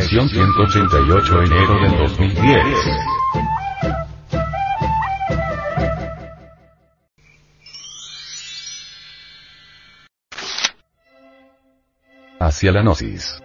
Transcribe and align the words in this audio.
edición 0.00 0.28
188 0.28 1.42
enero 1.42 1.78
del 1.80 1.98
2010. 1.98 2.64
Hacia 12.38 12.72
la 12.72 12.82
gnosis. 12.82 13.42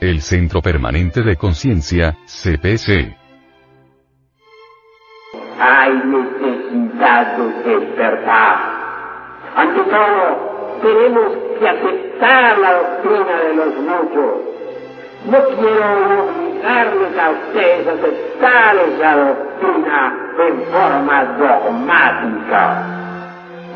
El 0.00 0.22
Centro 0.22 0.62
Permanente 0.62 1.22
de 1.22 1.36
Conciencia, 1.36 2.16
CPC. 2.24 3.14
Hay 5.60 5.92
necesidad 6.06 7.36
de 7.36 7.76
despertar. 7.76 8.78
Ante 9.56 9.82
todo, 9.90 10.80
tenemos 10.80 11.36
que 11.58 11.68
aceptar 11.68 12.58
la 12.58 12.72
doctrina 12.74 13.40
de 13.42 13.54
los 13.54 13.74
muchos. 13.76 14.47
No 15.30 15.44
quiero 15.44 16.24
obligarles 16.24 17.18
a 17.18 17.30
ustedes 17.30 17.86
aceptar 17.86 18.76
esa 18.76 19.16
doctrina 19.16 20.16
en 20.38 20.62
forma 20.72 21.24
dogmática. 21.36 22.82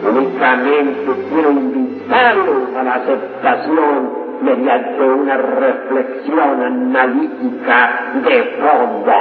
Únicamente 0.02 1.12
quiero 1.28 1.50
invitarlos 1.50 2.74
a 2.74 2.82
la 2.84 2.94
aceptación 2.94 4.12
mediante 4.40 5.02
una 5.02 5.36
reflexión 5.36 6.62
analítica 6.62 8.12
de 8.24 8.44
fondo. 8.58 9.12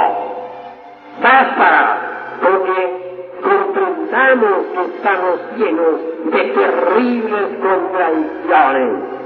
Basta, 1.21 1.97
porque 2.41 3.11
comprendamos 3.43 4.67
que 4.73 4.95
estamos 4.95 5.39
llenos 5.57 6.01
de 6.31 6.43
terribles 6.53 7.45
contradicciones. 7.61 9.20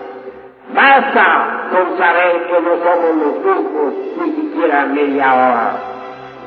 Basta 0.75 1.69
con 1.71 1.97
saber 1.97 2.47
que 2.47 2.61
no 2.61 2.71
somos 2.83 3.15
los 3.15 3.45
mismos 3.45 3.93
ni 4.19 4.31
siquiera 4.35 4.85
media 4.87 5.33
hora. 5.33 5.71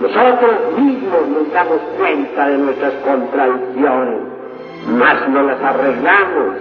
Nosotros 0.00 0.78
mismos 0.78 1.28
nos 1.28 1.50
damos 1.50 1.80
cuenta 1.96 2.46
de 2.46 2.58
nuestras 2.58 2.92
contradicciones, 2.92 4.20
mas 4.98 5.28
no 5.30 5.42
las 5.44 5.62
arreglamos, 5.62 6.56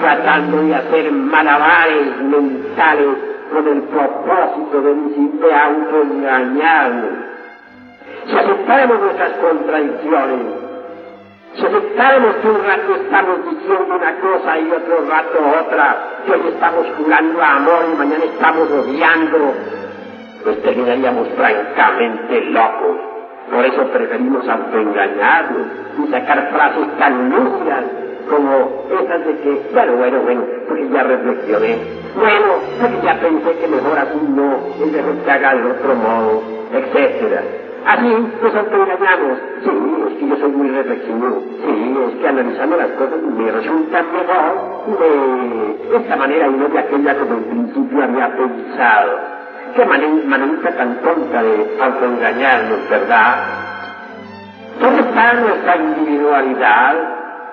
tratando 0.00 0.62
de 0.62 0.74
hacer 0.74 1.12
malabares 1.12 2.16
mentales 2.22 3.16
con 3.52 3.68
el 3.68 3.82
propósito 3.82 4.80
de, 4.80 4.94
de 5.46 5.54
autoengañarnos. 5.54 7.12
Si 8.26 8.38
aceptáramos 8.38 9.00
nuestras 9.00 9.32
contradicciones, 9.32 10.59
si 11.54 11.66
aceptáramos 11.66 12.36
que 12.36 12.48
un 12.48 12.64
rato 12.64 12.94
estamos 12.94 13.44
diciendo 13.50 13.96
una 13.96 14.20
cosa 14.20 14.58
y 14.58 14.70
otro 14.70 15.04
rato 15.08 15.38
otra, 15.66 15.96
que 16.24 16.32
hoy 16.32 16.48
estamos 16.48 16.86
jurando 16.96 17.42
amor 17.42 17.84
y 17.92 17.96
mañana 17.96 18.24
estamos 18.24 18.70
odiando, 18.70 19.54
pues 20.44 20.62
terminaríamos 20.62 21.28
francamente 21.36 22.40
locos. 22.46 22.96
Por 23.50 23.66
eso 23.66 23.82
preferimos 23.88 24.48
autoengañarnos 24.48 25.66
y 25.98 26.10
sacar 26.12 26.50
frases 26.52 26.98
tan 26.98 27.30
lúcidas 27.30 27.84
como 28.28 28.84
esas 28.88 29.26
de 29.26 29.36
que, 29.38 29.60
bueno, 29.72 29.96
bueno, 29.96 30.20
bueno, 30.22 30.42
porque 30.68 30.88
ya 30.88 31.02
reflexioné, 31.02 31.78
bueno, 32.14 32.46
porque 32.80 32.98
ya 33.02 33.20
pensé 33.20 33.58
que 33.58 33.66
mejor 33.66 33.98
así 33.98 34.20
no, 34.28 34.56
es 34.80 34.92
mejor 34.92 35.16
que 35.24 35.30
haga 35.32 35.54
de 35.56 35.70
otro 35.72 35.94
modo, 35.96 36.42
etcétera. 36.72 37.42
Así 37.86 38.08
nos 38.42 38.54
autoengañamos. 38.54 39.38
Sí, 39.64 39.70
es 40.08 40.18
que 40.18 40.28
yo 40.28 40.36
soy 40.36 40.52
muy 40.52 40.68
reflexivo. 40.68 41.42
Sí, 41.64 41.96
es 42.08 42.14
que 42.20 42.28
analizando 42.28 42.76
las 42.76 42.90
cosas 42.90 43.22
me 43.22 43.50
resulta 43.50 44.02
mejor 44.02 44.98
de 44.98 45.96
esta 45.96 46.16
manera 46.16 46.46
y 46.46 46.52
no 46.52 46.68
de 46.68 46.78
aquella 46.78 47.18
como 47.18 47.34
en 47.34 47.44
principio 47.44 48.04
había 48.04 48.36
pensado. 48.36 49.18
Qué 49.74 49.84
manera 49.84 50.76
tan 50.76 51.00
tonta 51.00 51.42
de 51.42 51.78
autoengañarnos, 51.80 52.90
¿verdad? 52.90 53.36
¿Dónde 54.80 55.02
está 55.02 55.34
nuestra 55.34 55.76
individualidad? 55.76 57.19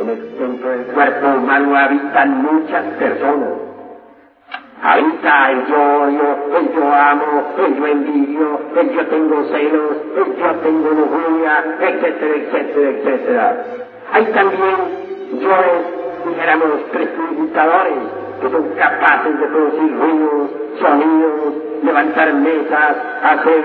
en 0.00 0.08
el 0.08 0.38
centro 0.38 0.70
del 0.70 0.86
cuerpo 0.86 1.26
humano 1.26 1.76
habitan 1.76 2.42
muchas 2.42 2.84
personas. 2.98 3.68
Habita 4.80 5.50
el 5.50 5.66
yo 5.66 6.02
odio, 6.02 6.56
el 6.56 6.72
yo 6.72 6.92
amo, 6.92 7.54
el 7.58 7.76
yo 7.76 7.86
envidio, 7.86 8.60
el 8.76 8.90
yo 8.90 9.06
tengo 9.06 9.44
celos, 9.46 9.96
el 10.16 10.36
yo 10.36 10.54
tengo 10.62 10.90
lujuria, 10.90 11.64
etcétera, 11.80 12.34
etcétera, 12.36 12.90
etcétera. 12.90 13.64
Hay 14.12 14.24
también 14.26 14.76
yoes, 15.40 16.28
dijéramos, 16.28 16.80
precipitadores, 16.92 17.98
que 18.40 18.50
son 18.50 18.68
capaces 18.78 19.40
de 19.40 19.46
producir 19.48 19.98
ruidos, 19.98 20.50
sonidos, 20.80 21.54
levantar 21.82 22.34
mesas, 22.34 22.96
hacer 23.24 23.64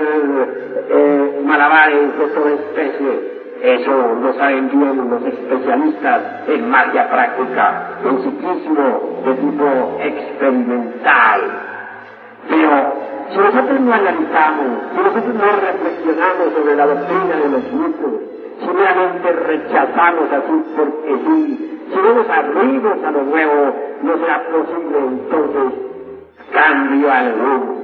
eh, 0.90 1.42
malabares 1.44 2.18
de 2.18 2.26
toda 2.26 2.50
especie. 2.50 3.33
Eso 3.64 4.14
lo 4.20 4.30
saben 4.34 4.68
bien 4.68 5.08
los 5.08 5.24
especialistas 5.24 6.20
en 6.48 6.68
magia 6.68 7.08
práctica, 7.08 7.98
en 8.04 8.18
psiquismo 8.18 9.22
de 9.24 9.34
tipo 9.36 9.98
experimental. 10.00 11.40
Pero 12.46 12.92
si 13.30 13.38
nosotros 13.38 13.80
no 13.80 13.94
analizamos, 13.94 14.66
si 14.92 14.96
nosotros 14.98 15.34
no 15.34 15.60
reflexionamos 15.64 16.52
sobre 16.54 16.76
la 16.76 16.86
doctrina 16.88 17.36
de 17.36 17.48
los 17.48 17.72
mitos, 17.72 18.12
si 18.60 18.66
meramente 18.66 19.32
rechazamos 19.32 20.30
así 20.30 20.64
porque 20.76 21.16
sí, 21.24 21.80
si 21.88 21.96
no 21.96 22.14
nos 22.16 22.28
a 22.28 23.10
lo 23.12 23.22
nuevo, 23.22 23.74
no 24.02 24.18
será 24.18 24.42
posible 24.44 24.98
entonces 25.08 25.72
cambio 26.52 27.10
alguno. 27.10 27.83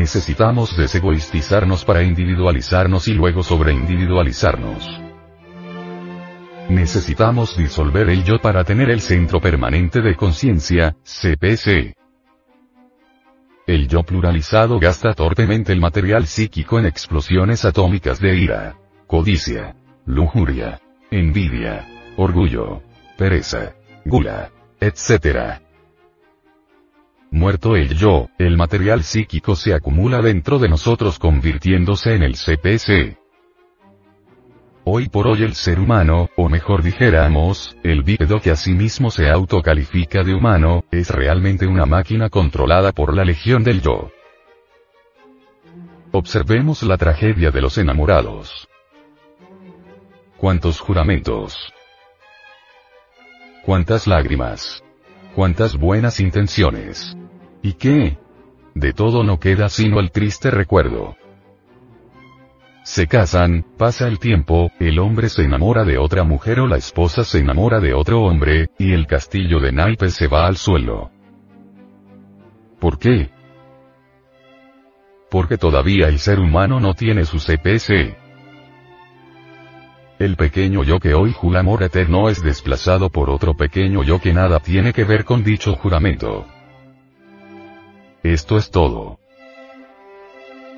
Necesitamos 0.00 0.78
desegoistizarnos 0.78 1.84
para 1.84 2.02
individualizarnos 2.02 3.06
y 3.06 3.12
luego 3.12 3.42
sobreindividualizarnos. 3.42 4.98
Necesitamos 6.70 7.54
disolver 7.54 8.08
el 8.08 8.24
yo 8.24 8.38
para 8.40 8.64
tener 8.64 8.88
el 8.88 9.02
centro 9.02 9.42
permanente 9.42 10.00
de 10.00 10.16
conciencia, 10.16 10.96
CPC. 11.04 11.92
El 13.66 13.88
yo 13.88 14.02
pluralizado 14.02 14.80
gasta 14.80 15.12
torpemente 15.12 15.70
el 15.74 15.80
material 15.80 16.26
psíquico 16.26 16.78
en 16.78 16.86
explosiones 16.86 17.66
atómicas 17.66 18.20
de 18.20 18.38
ira, 18.38 18.76
codicia, 19.06 19.76
lujuria, 20.06 20.80
envidia, 21.10 21.86
orgullo, 22.16 22.80
pereza, 23.18 23.74
gula, 24.06 24.50
etc. 24.80 25.60
Muerto 27.32 27.76
el 27.76 27.96
yo, 27.96 28.28
el 28.38 28.56
material 28.56 29.04
psíquico 29.04 29.54
se 29.54 29.72
acumula 29.72 30.20
dentro 30.20 30.58
de 30.58 30.68
nosotros 30.68 31.20
convirtiéndose 31.20 32.14
en 32.14 32.24
el 32.24 32.34
CPC. 32.34 33.18
Hoy 34.82 35.08
por 35.08 35.28
hoy 35.28 35.44
el 35.44 35.54
ser 35.54 35.78
humano, 35.78 36.28
o 36.36 36.48
mejor 36.48 36.82
dijéramos, 36.82 37.76
el 37.84 38.02
bípedo 38.02 38.40
que 38.40 38.50
a 38.50 38.56
sí 38.56 38.72
mismo 38.72 39.12
se 39.12 39.30
autocalifica 39.30 40.24
de 40.24 40.34
humano, 40.34 40.82
es 40.90 41.10
realmente 41.10 41.68
una 41.68 41.86
máquina 41.86 42.30
controlada 42.30 42.90
por 42.90 43.14
la 43.14 43.24
legión 43.24 43.62
del 43.62 43.80
yo. 43.80 44.10
Observemos 46.10 46.82
la 46.82 46.96
tragedia 46.96 47.52
de 47.52 47.60
los 47.60 47.78
enamorados. 47.78 48.68
¿Cuántos 50.36 50.80
juramentos? 50.80 51.72
¿Cuántas 53.64 54.08
lágrimas? 54.08 54.82
¿Cuántas 55.34 55.76
buenas 55.76 56.18
intenciones? 56.18 57.16
¿Y 57.62 57.74
qué? 57.74 58.18
De 58.74 58.92
todo 58.92 59.22
no 59.22 59.38
queda 59.38 59.68
sino 59.68 60.00
el 60.00 60.10
triste 60.10 60.50
recuerdo. 60.50 61.16
Se 62.82 63.06
casan, 63.06 63.64
pasa 63.76 64.08
el 64.08 64.18
tiempo, 64.18 64.72
el 64.80 64.98
hombre 64.98 65.28
se 65.28 65.42
enamora 65.42 65.84
de 65.84 65.98
otra 65.98 66.24
mujer 66.24 66.58
o 66.60 66.66
la 66.66 66.78
esposa 66.78 67.22
se 67.24 67.38
enamora 67.38 67.78
de 67.78 67.94
otro 67.94 68.22
hombre, 68.22 68.70
y 68.78 68.92
el 68.92 69.06
castillo 69.06 69.60
de 69.60 69.70
naipes 69.70 70.14
se 70.14 70.26
va 70.26 70.46
al 70.46 70.56
suelo. 70.56 71.10
¿Por 72.80 72.98
qué? 72.98 73.30
Porque 75.30 75.58
todavía 75.58 76.08
el 76.08 76.18
ser 76.18 76.40
humano 76.40 76.80
no 76.80 76.94
tiene 76.94 77.24
su 77.24 77.38
CPC. 77.38 78.16
El 80.20 80.36
pequeño 80.36 80.84
yo 80.84 81.00
que 81.00 81.14
hoy 81.14 81.32
jura 81.32 81.60
amor 81.60 81.82
eterno 81.82 82.28
es 82.28 82.42
desplazado 82.42 83.08
por 83.08 83.30
otro 83.30 83.56
pequeño 83.56 84.02
yo 84.02 84.20
que 84.20 84.34
nada 84.34 84.60
tiene 84.60 84.92
que 84.92 85.04
ver 85.04 85.24
con 85.24 85.42
dicho 85.42 85.74
juramento. 85.76 86.44
Esto 88.22 88.58
es 88.58 88.70
todo. 88.70 89.18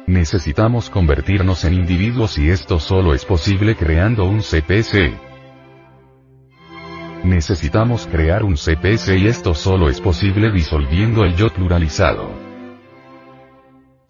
Necesitamos 0.06 0.90
convertirnos 0.90 1.64
en 1.64 1.74
individuos 1.74 2.38
y 2.38 2.50
esto 2.50 2.78
solo 2.78 3.14
es 3.14 3.24
posible 3.24 3.74
creando 3.74 4.26
un 4.26 4.42
CPC. 4.42 5.12
Necesitamos 7.24 8.06
crear 8.06 8.44
un 8.44 8.54
CPC 8.54 9.18
y 9.18 9.26
esto 9.26 9.54
solo 9.54 9.88
es 9.88 10.00
posible 10.00 10.52
disolviendo 10.52 11.24
el 11.24 11.34
yo 11.34 11.48
pluralizado. 11.48 12.51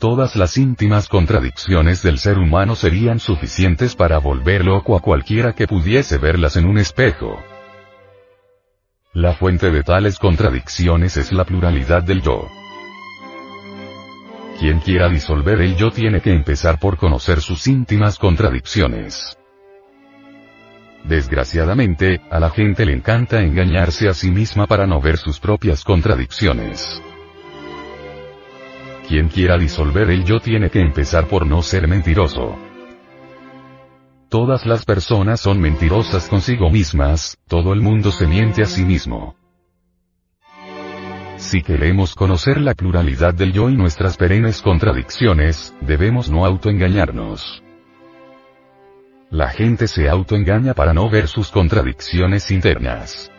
Todas 0.02 0.34
las 0.34 0.58
íntimas 0.58 1.06
contradicciones 1.06 2.02
del 2.02 2.18
ser 2.18 2.36
humano 2.36 2.74
serían 2.74 3.20
suficientes 3.20 3.94
para 3.94 4.18
volver 4.18 4.64
loco 4.64 4.96
a 4.96 5.00
cualquiera 5.00 5.52
que 5.52 5.68
pudiese 5.68 6.18
verlas 6.18 6.56
en 6.56 6.64
un 6.64 6.78
espejo. 6.78 7.40
La 9.12 9.34
fuente 9.34 9.70
de 9.70 9.84
tales 9.84 10.18
contradicciones 10.18 11.16
es 11.16 11.30
la 11.30 11.44
pluralidad 11.44 12.02
del 12.02 12.20
yo. 12.20 12.48
Quien 14.58 14.80
quiera 14.80 15.08
disolver 15.08 15.60
el 15.60 15.76
yo 15.76 15.92
tiene 15.92 16.20
que 16.20 16.32
empezar 16.32 16.80
por 16.80 16.96
conocer 16.96 17.40
sus 17.40 17.68
íntimas 17.68 18.18
contradicciones. 18.18 19.38
Desgraciadamente, 21.04 22.20
a 22.28 22.40
la 22.40 22.50
gente 22.50 22.86
le 22.86 22.94
encanta 22.94 23.40
engañarse 23.40 24.08
a 24.08 24.14
sí 24.14 24.32
misma 24.32 24.66
para 24.66 24.84
no 24.84 25.00
ver 25.00 25.16
sus 25.16 25.38
propias 25.38 25.84
contradicciones. 25.84 27.00
Quien 29.08 29.28
quiera 29.28 29.58
disolver 29.58 30.10
el 30.10 30.24
yo 30.24 30.40
tiene 30.40 30.70
que 30.70 30.80
empezar 30.80 31.26
por 31.26 31.46
no 31.46 31.62
ser 31.62 31.88
mentiroso. 31.88 32.56
Todas 34.28 34.64
las 34.64 34.84
personas 34.84 35.40
son 35.40 35.60
mentirosas 35.60 36.28
consigo 36.28 36.70
mismas, 36.70 37.36
todo 37.48 37.72
el 37.72 37.80
mundo 37.80 38.10
se 38.12 38.26
miente 38.26 38.62
a 38.62 38.66
sí 38.66 38.84
mismo. 38.84 39.36
Si 41.36 41.60
queremos 41.60 42.14
conocer 42.14 42.60
la 42.60 42.74
pluralidad 42.74 43.34
del 43.34 43.52
yo 43.52 43.68
y 43.68 43.76
nuestras 43.76 44.16
perennes 44.16 44.62
contradicciones, 44.62 45.74
debemos 45.80 46.30
no 46.30 46.46
autoengañarnos. 46.46 47.62
La 49.28 49.48
gente 49.48 49.88
se 49.88 50.08
autoengaña 50.08 50.72
para 50.72 50.94
no 50.94 51.10
ver 51.10 51.26
sus 51.26 51.50
contradicciones 51.50 52.50
internas. 52.50 53.31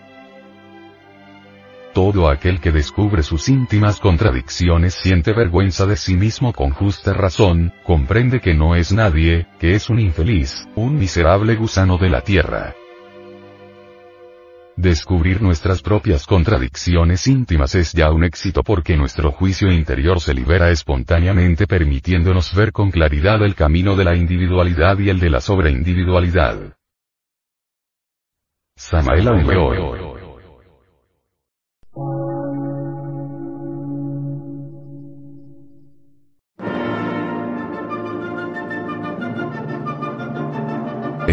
Todo 1.93 2.27
aquel 2.27 2.59
que 2.59 2.71
descubre 2.71 3.21
sus 3.21 3.49
íntimas 3.49 3.99
contradicciones 3.99 4.95
siente 4.95 5.31
vergüenza 5.31 5.85
de 5.85 5.95
sí 5.95 6.15
mismo 6.15 6.51
con 6.51 6.71
justa 6.71 7.13
razón, 7.13 7.71
comprende 7.85 8.39
que 8.39 8.55
no 8.55 8.75
es 8.75 8.91
nadie, 8.91 9.45
que 9.59 9.75
es 9.75 9.91
un 9.91 9.99
infeliz, 9.99 10.67
un 10.75 10.97
miserable 10.97 11.55
gusano 11.55 11.99
de 11.99 12.09
la 12.09 12.21
tierra. 12.21 12.73
Descubrir 14.75 15.39
nuestras 15.43 15.83
propias 15.83 16.25
contradicciones 16.25 17.27
íntimas 17.27 17.75
es 17.75 17.93
ya 17.93 18.09
un 18.11 18.23
éxito 18.23 18.63
porque 18.63 18.97
nuestro 18.97 19.31
juicio 19.31 19.71
interior 19.71 20.19
se 20.19 20.33
libera 20.33 20.71
espontáneamente 20.71 21.67
permitiéndonos 21.67 22.55
ver 22.55 22.71
con 22.71 22.89
claridad 22.89 23.43
el 23.43 23.53
camino 23.53 23.95
de 23.95 24.03
la 24.03 24.15
individualidad 24.15 24.97
y 24.97 25.09
el 25.09 25.19
de 25.19 25.29
la 25.29 25.41
sobreindividualidad. 25.41 26.75
Samael 28.75 29.29